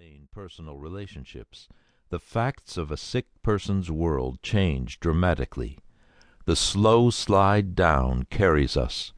[0.00, 1.68] sustain personal relationships,
[2.08, 5.78] the facts of a sick person's world change dramatically.
[6.46, 9.12] The slow slide down carries us,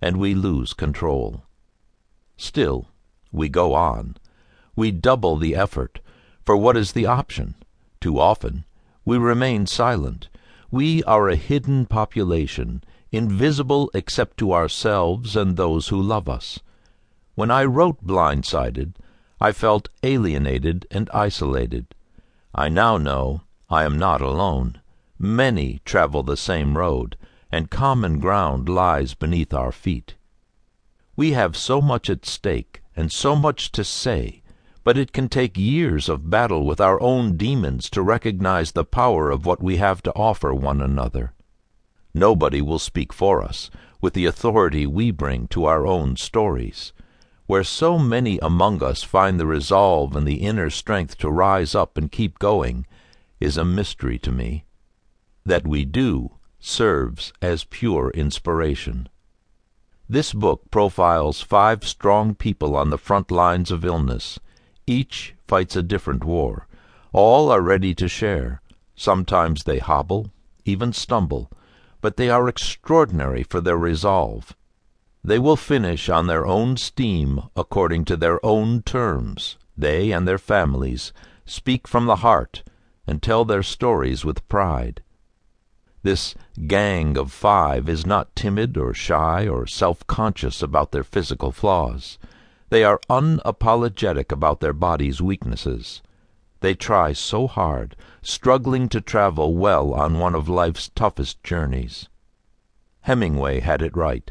[0.00, 1.42] and we lose control.
[2.36, 2.86] Still,
[3.32, 4.18] we go on.
[4.76, 5.98] We double the effort,
[6.44, 7.56] for what is the option?
[8.00, 8.64] Too often,
[9.04, 10.28] we remain silent.
[10.70, 16.60] We are a hidden population, invisible except to ourselves and those who love us.
[17.34, 18.94] When I wrote Blindsided,
[19.42, 21.94] I felt alienated and isolated.
[22.54, 24.82] I now know I am not alone.
[25.18, 27.16] Many travel the same road,
[27.50, 30.16] and common ground lies beneath our feet.
[31.16, 34.42] We have so much at stake and so much to say,
[34.84, 39.30] but it can take years of battle with our own demons to recognize the power
[39.30, 41.32] of what we have to offer one another.
[42.12, 43.70] Nobody will speak for us
[44.02, 46.92] with the authority we bring to our own stories
[47.50, 51.98] where so many among us find the resolve and the inner strength to rise up
[51.98, 52.86] and keep going,
[53.40, 54.64] is a mystery to me.
[55.44, 59.08] That we do serves as pure inspiration.
[60.08, 64.38] This book profiles five strong people on the front lines of illness.
[64.86, 66.68] Each fights a different war.
[67.12, 68.62] All are ready to share.
[68.94, 70.30] Sometimes they hobble,
[70.64, 71.50] even stumble,
[72.00, 74.54] but they are extraordinary for their resolve.
[75.22, 79.58] They will finish on their own steam according to their own terms.
[79.76, 81.12] They and their families
[81.44, 82.62] speak from the heart
[83.06, 85.02] and tell their stories with pride.
[86.02, 86.34] This
[86.66, 92.18] gang of five is not timid or shy or self conscious about their physical flaws.
[92.70, 96.00] They are unapologetic about their body's weaknesses.
[96.60, 102.08] They try so hard, struggling to travel well on one of life's toughest journeys.
[103.02, 104.30] Hemingway had it right.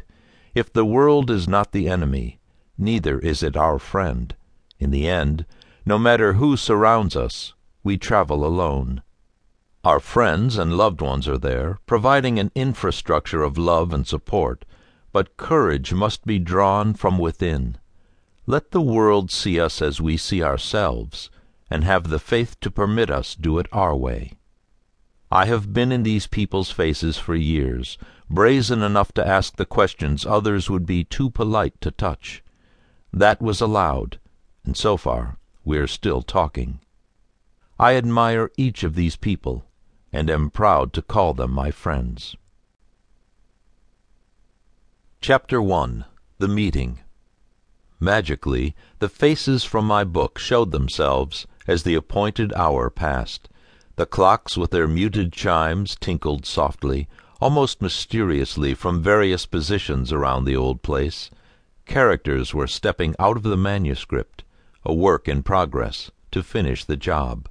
[0.54, 2.40] If the world is not the enemy,
[2.76, 4.34] neither is it our friend.
[4.78, 5.46] In the end,
[5.86, 9.02] no matter who surrounds us, we travel alone.
[9.84, 14.64] Our friends and loved ones are there, providing an infrastructure of love and support,
[15.12, 17.78] but courage must be drawn from within.
[18.46, 21.30] Let the world see us as we see ourselves,
[21.70, 24.32] and have the faith to permit us do it our way.
[25.32, 27.98] I have been in these people's faces for years,
[28.28, 32.42] brazen enough to ask the questions others would be too polite to touch.
[33.12, 34.18] That was allowed,
[34.64, 36.80] and so far we are still talking.
[37.78, 39.64] I admire each of these people,
[40.12, 42.34] and am proud to call them my friends.
[45.20, 46.06] Chapter 1
[46.38, 47.00] The Meeting
[48.00, 53.49] Magically, the faces from my book showed themselves as the appointed hour passed.
[54.00, 57.06] The clocks with their muted chimes tinkled softly,
[57.38, 61.28] almost mysteriously, from various positions around the old place.
[61.84, 64.42] Characters were stepping out of the manuscript,
[64.86, 67.46] a work in progress, to finish the job.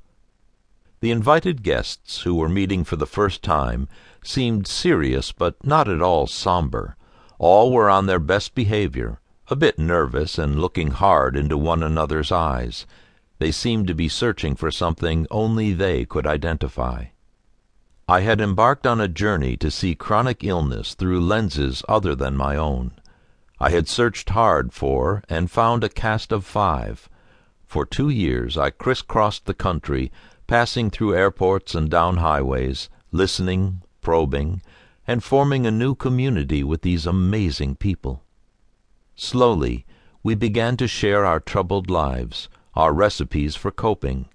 [1.02, 3.88] The invited guests, who were meeting for the first time,
[4.24, 6.96] seemed serious but not at all somber.
[7.38, 12.32] All were on their best behavior, a bit nervous and looking hard into one another's
[12.32, 12.88] eyes.
[13.40, 17.06] They seemed to be searching for something only they could identify.
[18.08, 22.58] I had embarked on a journey to see chronic illness through lenses other than my
[22.58, 22.92] own.
[23.58, 27.08] I had searched hard for and found a cast of five.
[27.66, 30.12] For two years I crisscrossed the country,
[30.48, 34.62] passing through airports and down highways, listening, probing,
[35.08, 38.24] and forming a new community with these amazing people.
[39.16, 39.86] Slowly
[40.24, 44.28] we began to share our troubled lives our recipes for coping.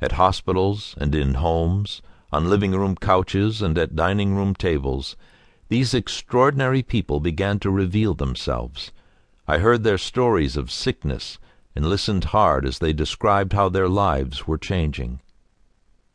[0.00, 2.02] At hospitals and in homes,
[2.32, 5.16] on living room couches and at dining room tables,
[5.68, 8.92] these extraordinary people began to reveal themselves.
[9.46, 11.38] I heard their stories of sickness
[11.74, 15.20] and listened hard as they described how their lives were changing.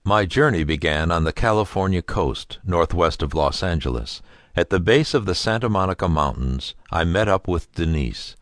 [0.03, 4.22] My journey began on the California coast, northwest of Los Angeles.
[4.56, 8.35] At the base of the Santa Monica Mountains, I met up with Denise.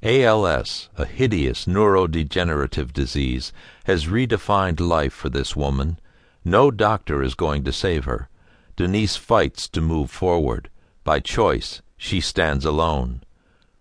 [0.00, 3.52] ALS, a hideous neurodegenerative disease,
[3.84, 5.98] has redefined life for this woman.
[6.44, 8.28] No doctor is going to save her.
[8.76, 10.70] Denise fights to move forward.
[11.02, 13.24] By choice, she stands alone.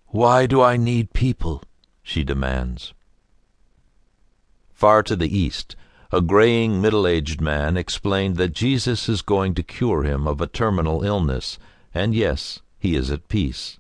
[0.08, 1.62] Why do I need people?
[2.02, 2.94] she demands.
[4.74, 5.76] Far to the east,
[6.12, 10.48] a graying middle aged man explained that Jesus is going to cure him of a
[10.48, 11.60] terminal illness,
[11.94, 13.78] and yes, he is at peace.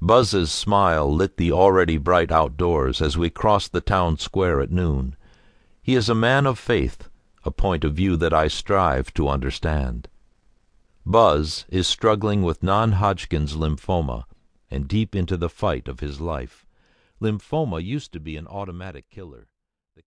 [0.00, 5.16] Buzz's smile lit the already bright outdoors as we crossed the town square at noon.
[5.82, 7.08] He is a man of faith,
[7.44, 10.08] a point of view that I strive to understand.
[11.04, 14.24] Buzz is struggling with non Hodgkin's lymphoma
[14.70, 16.64] and deep into the fight of his life.
[17.20, 19.48] Lymphoma used to be an automatic killer.